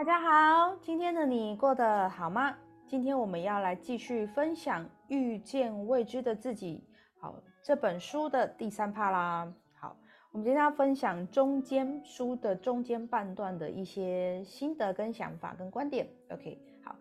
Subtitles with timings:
[0.00, 2.56] 大家好，今天的你过得好吗？
[2.86, 6.82] 今天我们要来继续分享《遇见未知的自己》
[7.20, 9.52] 好这本书的第三趴啦。
[9.74, 9.94] 好，
[10.32, 16.08] 我们今天要分享中间书的中间半段的一些心得跟想法跟观点。
[16.30, 16.96] OK，好，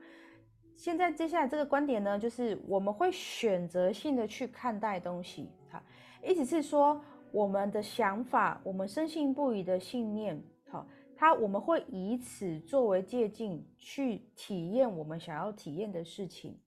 [0.75, 5.49] 现在接下来这个观点呢，就是我们会选择性的去看待东西。
[5.71, 5.81] 好，
[6.21, 10.37] 意思是说我们的想法，我们深信不疑的信念。
[10.69, 10.85] 好。
[11.19, 16.57] 它我们会以此作为借镜去体验我们想要体验的事情，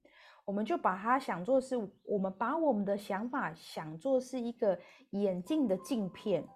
[0.44, 4.78] 我们就把它想做是，我们把我们的想法想做是一个
[5.12, 6.46] 眼镜的镜片，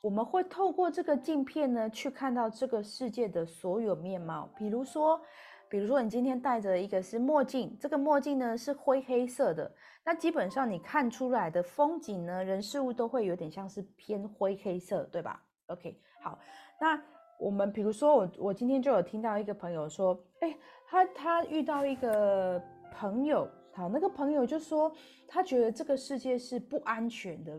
[0.00, 4.50] 我们会透过这个镜片呢去看到这个世界的所有面貌。
[4.58, 5.20] 比如说，
[5.68, 9.72] 比如说你今天戴着一个是墨镜，这个墨镜呢是灰黑色的，
[10.04, 16.36] 那基本上你看出来的风景呢，人事物都会有点像是偏灰黑色，对吧？OK，好，
[16.80, 17.00] 那。
[17.38, 22.60] 我们比如说，我我今天就有听到一个朋友说，哎，他他遇到一个
[22.92, 24.90] 朋友，好，那个朋友就说，
[25.28, 27.52] 他觉得这个世界是不安全的，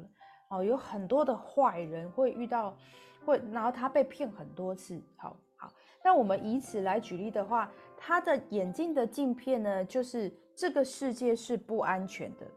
[0.49, 2.75] 哦，有很多的坏人会遇到，
[3.23, 5.71] 会，然后他被骗很多次，好好。
[6.03, 12.47] 那我们以此来举例的话，他的眼镜的镜片呢，就是这个世界是不安全的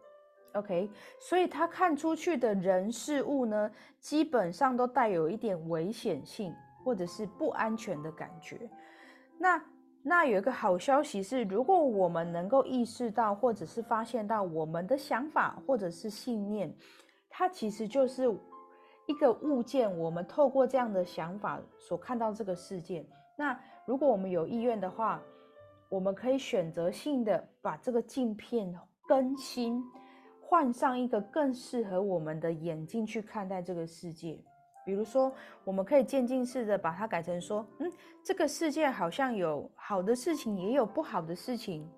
[0.55, 6.55] ，OK，所以他看出去的人事物呢，基本上都带有一点危险性。
[6.85, 8.69] 或者是不安全的感觉，
[9.39, 9.63] 那
[10.03, 16.75] 那有一个好消息是，如果我们能够意识到，或者是发现到我们的想法或者是信念，
[17.29, 18.25] 它其实就是
[19.07, 19.95] 一个物件。
[19.99, 23.07] 我们透过这样的想法所看到这个世界。
[23.37, 25.21] 那如果我们有意愿的话，
[25.91, 28.75] 我们可以选择性的把这个镜片
[29.07, 29.85] 更新，
[30.41, 34.43] 换上一个更适合我们的眼睛去看待这个世界。
[34.85, 35.33] 比如说，
[35.65, 37.93] 我们可以渐进式的把它改成说，嗯，
[38.23, 41.89] 这个世界好像有好的事情，也有不好的事情。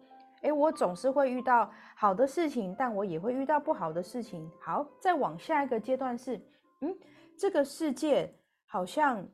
[0.43, 4.51] 诶，我总是会遇到好的事情，但我也会遇到不好的事情。
[4.61, 6.37] 好，再往下一个阶段是，
[6.81, 6.93] 嗯，
[7.39, 8.29] 这个世界
[8.67, 9.25] 好像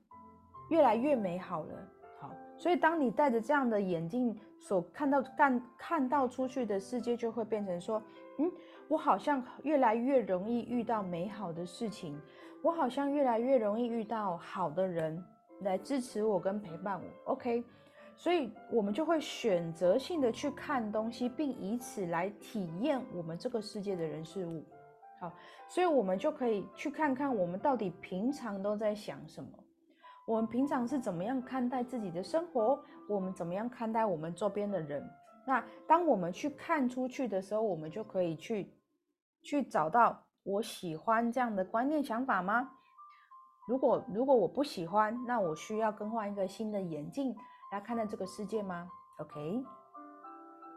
[0.69, 1.88] 越来越美好了。
[2.20, 8.02] 好，所以当你戴着这样的眼镜所看到、看看到出去的世界，就会变成说，
[8.38, 8.50] 嗯，
[8.88, 12.20] 我好像越来越容易遇到美好的事情。
[12.60, 15.24] 我好像越来越容易遇到好的人
[15.60, 17.62] 来支持我跟陪伴我，OK，
[18.16, 24.64] 所以我们就会选择性的去看东西，并以此来体验我们这个世界的人事物。
[25.20, 25.32] 好，
[25.68, 29.50] 所以我们就可以去看看我们到底平常都在想什么，
[30.28, 32.78] 我们平常是怎么样看待自己的生活，
[33.09, 35.03] 我们怎么样看待我们周边的人。
[35.47, 38.71] 那当我们去看出去的时候，我们就可以去
[39.43, 40.22] 去找到。
[40.44, 42.71] 我喜欢这样的观念想法吗？
[43.66, 47.34] 如果如果我不喜欢，那我需要更换一个新的眼镜
[47.72, 48.87] 来看待这个世界吗
[49.21, 49.65] ？OK，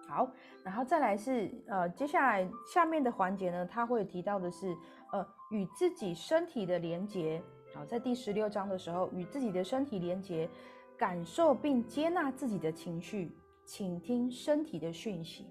[0.08, 0.30] 好，
[0.64, 4.76] 然后再来是呃，接下来下面的环节呢，他会提到的是
[5.12, 7.44] 呃，与自己身体的连接。
[7.74, 10.50] 好，在第十六章的时候，与自己的身体连接，
[10.98, 13.32] 感受并接纳自己的情绪，
[13.66, 15.48] 倾听身体的讯息。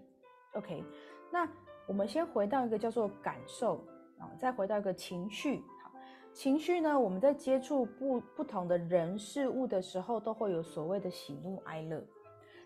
[0.54, 0.84] OK，
[1.30, 1.48] 那
[1.86, 3.84] 我们先回到一个叫做感受。
[4.20, 5.90] 啊，再回到一个情绪，好，
[6.34, 12.06] 情绪呢，我们在接触不不同的人事物的时候，都会有所谓的喜怒哀乐。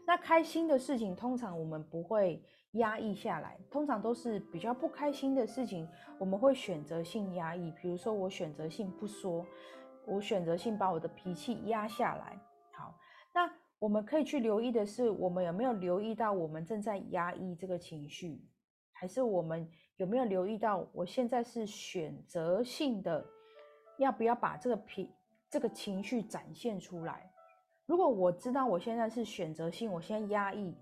[0.05, 2.43] 那开心的事情，通常我们不会
[2.75, 7.73] 压抑下来，通常都是比较不开心的事情，我们会选择性压抑。
[7.73, 9.45] 比如说，我选择性不说，
[10.07, 12.39] 我选择性把我的脾气压下来。
[12.73, 12.95] 好，
[13.33, 18.41] 那我们可以去留意的是，我们有没有留意到我们正在压抑这个情绪，
[18.93, 19.69] 还是我们？
[19.97, 23.25] 有没有留意到，我现在是选择性的，
[23.97, 25.09] 要不要把这个脾
[25.49, 27.31] 这个情绪展现出来？
[27.87, 30.75] 如果我知道我现在是选择性，我先压抑，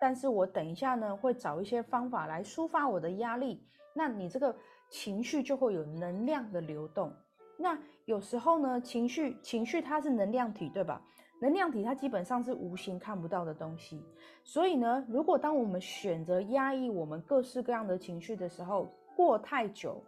[0.00, 3.62] 但是我等一下呢，会找一些方法来抒发我的压力，
[3.94, 4.54] 那你这个
[4.90, 7.12] 情绪就会有能量的流动。
[7.58, 11.00] 那有时候呢，情绪情绪它是能量体，对吧？
[11.38, 14.02] 能量体它基本上是无形看不到的东西，
[14.42, 20.02] 所以呢，如果当我们选择压抑我们各式各样的情绪的时候，过太久，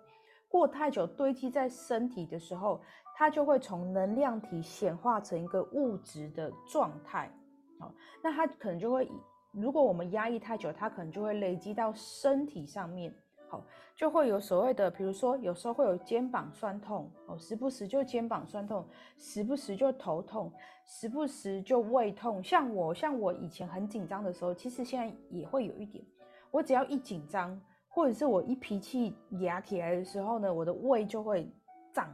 [0.49, 2.81] 过太久堆积在身体的时候，
[3.15, 7.31] 它就会从能量体显化成一个物质的状态，
[7.79, 7.93] 好，
[8.23, 9.07] 那它可能就会，
[9.53, 13.15] 如果我们压抑太久，它可能就会累积到身体上面。
[13.51, 13.65] 好，
[13.97, 18.87] 就会有所谓的，比如说有时候会有肩膀酸痛哦，时不时就肩膀酸痛，
[19.17, 20.53] 时不时就头痛，
[20.85, 22.45] 时不时就胃痛。
[22.45, 26.05] 像我，像我以前很紧张的时候，其实现在也会有一点。
[26.51, 27.59] 我只要一紧张，
[27.89, 31.51] 或者是我一脾气压起来的时候呢，我的胃就会
[31.95, 32.07] 胀，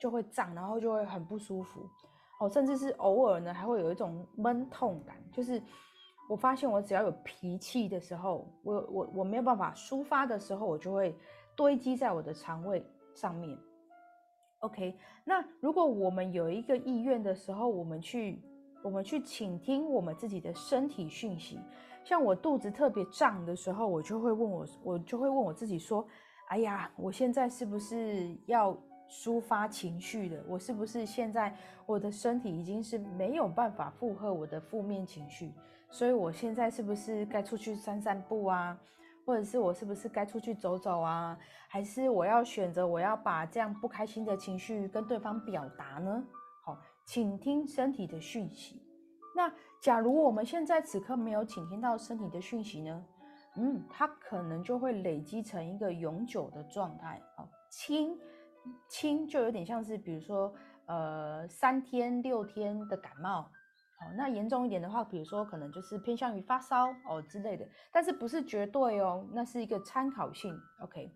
[0.00, 1.88] 就会胀，然后就会很不舒服。
[2.40, 5.62] 哦，甚至是偶尔呢还会有一种闷痛感，就是
[6.28, 11.16] 我发现我只要有脾气的时候，我我我没有办法抒发的时候，我就会
[11.56, 12.84] 堆积在我的肠胃
[13.14, 13.56] 上面。
[14.60, 18.42] OK，那如果我们有一个意愿的时候，我们去
[18.82, 21.60] 我们去倾听我们自己的身体讯息。
[22.04, 26.06] 像我肚子特别胀的时候，我就会问我，我就会问我自己说
[26.48, 28.76] ：“哎呀，我现在是不是要
[29.08, 30.42] 抒发情绪了？
[30.48, 35.52] 我是不是现在我的身体已经是没有办法负荷我的负面情绪？
[35.90, 38.78] 所以我现在是不是该出去散散步啊？
[39.24, 41.36] 或者是我是不是该出去走走啊？
[41.68, 46.24] 还是我要选择我要把这样不开心的情绪跟对方表达呢？
[46.64, 48.82] 好，请听身体的讯息。”
[49.34, 53.04] 那假如我们现在此刻没有倾听到身体的讯息呢？
[53.56, 57.20] 嗯，它可能就会累积成一个永久的状态。
[57.36, 58.18] 好，轻
[58.88, 60.54] 轻就有点像是，比如说，
[60.86, 63.50] 呃，三天六天的感冒。
[63.98, 70.54] 哦，那严重一点的话，比如说可能就是偏向于发烧哦之类的，但是不是绝对哦，那是一个参考性。
[70.82, 71.10] OK，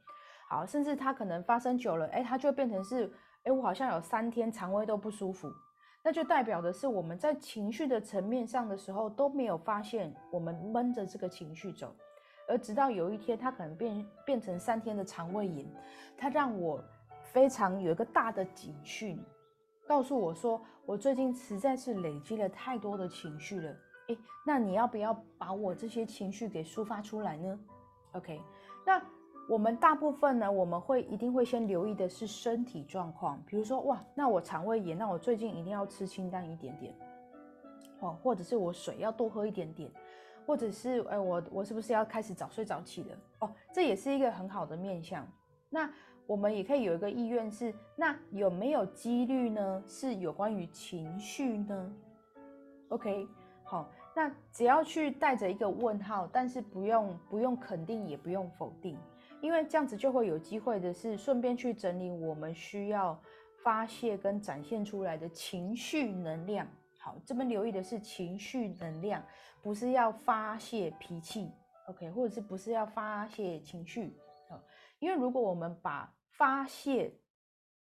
[0.49, 3.13] 好，甚至它可能发生久了，哎，它就变成是，
[3.45, 5.51] 哎，我好像有三天肠胃都不舒服。
[6.03, 11.95] 那就代表的是我们在情绪的层面上的时候都没有发现我们闷着这个情绪走，
[12.49, 15.71] 而直到有一天它可能变变成三天的肠胃炎，
[16.17, 16.83] 它让我
[17.31, 19.23] 非常有一个大的警讯，
[19.91, 23.75] 告诉我说我最近实在是累积了太多的情绪了。
[24.07, 24.17] 诶，
[24.47, 27.59] 那你要不要把我这些情绪给抒发出来呢
[28.13, 28.41] ？OK，
[28.87, 29.03] 那。
[29.49, 36.95] 我们大部分呢，我们会一定会先留意的是身体状况，比如说哇，那我肠胃炎，那我最近一定要吃清淡一点点，
[37.99, 39.91] 哦，或者是我水要多喝一点点，
[40.47, 43.19] 或者是哎，我我是不是要开始早睡早起的？
[43.41, 45.27] 哦，这也是一个很好的面相。
[45.69, 45.91] 那
[46.31, 49.83] 我们也可以有一个意愿是，那有没有几率呢？
[49.85, 51.93] 是有关于情绪呢
[52.91, 53.27] ？OK，
[53.65, 58.97] 好，那只要去带着一个问号，但是不用不用肯定，也不用否定。
[59.41, 63.21] 因为这样子就会有机会的是，顺便去整理我们需要
[63.65, 66.65] 发泄跟展现出来的情绪能量。
[67.01, 69.21] 好，这边留意的是情绪能量，
[69.61, 71.51] 不是要发泄脾气
[71.89, 74.17] ，OK，或者是不是要发泄情绪？
[75.01, 77.13] 因为如果我们把发泄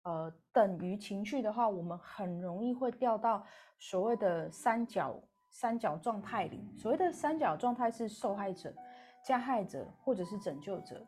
[0.04, 3.46] 呃等于情绪的话，我们很容易会掉到
[3.78, 5.18] 所谓的三角
[5.50, 6.70] 三角状态里。
[6.78, 8.76] 所谓的三角状态是受害者、
[9.24, 11.02] 加害者或者是拯救者。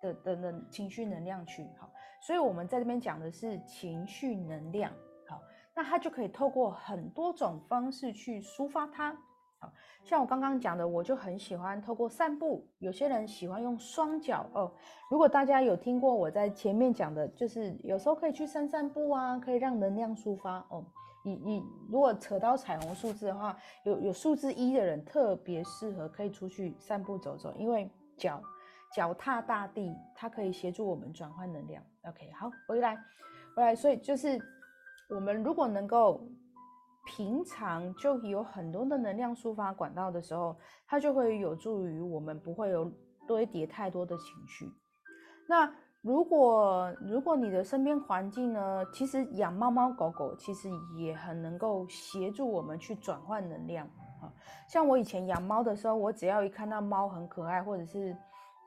[0.00, 4.92] 的的的情绪能量区，好，所以我们在这边讲的是情绪能量，
[5.26, 5.40] 好，
[5.74, 9.16] 那它就可以透过很多种方式去抒发它，
[10.02, 14.72] 像我刚刚讲的，我就很喜欢透过散步，有些人喜欢用双脚哦。
[15.10, 20.84] 如果大家有听过我在前面讲的，就是有时候可以去散散步啊，可以让能量抒发哦。
[21.24, 28.40] 你你如果扯到彩虹数字的话，有有数字一的人特别适合可以出去散步走走，因为脚。
[28.92, 31.82] 脚踏大地，它可以协助我们转换能量。
[32.04, 32.96] OK，好，回来，
[33.56, 33.74] 回来。
[33.74, 34.40] 所以就是
[35.10, 36.24] 我们如果能够
[37.04, 40.56] 平常就有很多的能量抒发管道的时候，
[40.86, 42.90] 它就会有助于我们不会有
[43.26, 44.70] 堆叠太多的情绪。
[45.46, 45.70] 那
[46.00, 50.68] 如果如果你的身边环境呢，其实养猫猫狗狗其实
[50.98, 53.86] 也很能够协助我们去转换能量
[54.20, 54.32] 啊。
[54.68, 58.16] 像我以前养猫的时候，我只要一看到猫很可爱，或者是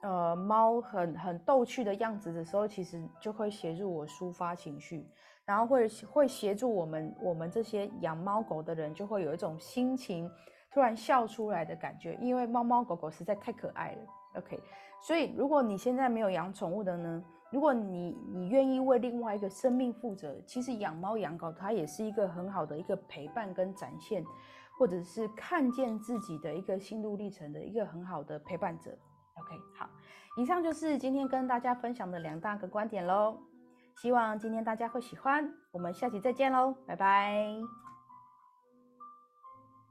[0.07, 5.05] 呃，猫很很逗趣的样子的时候，其实就会协助我抒发情绪，
[5.43, 10.31] 然后会会协助我们我们这些养猫狗的人，就会有一种心情
[10.71, 13.97] 突然笑出来的感觉，因为猫猫狗狗实在太可爱了。
[14.37, 14.57] OK，
[15.01, 17.21] 所以如果你现在没有养宠物的呢，
[17.51, 24.23] 如果你你愿意为另外一个生命负责，其实养猫养狗它也是一个很好的一个陪伴跟展现，
[24.79, 28.97] 或者是看见自己的一个心路历程的一个很好的陪伴者。
[29.39, 29.89] OK，好，
[30.35, 33.37] 以上就是今天跟大家分享的两大个观点喽，
[33.95, 37.86] 希望今天大家会喜欢，我们下期再见喽，拜拜。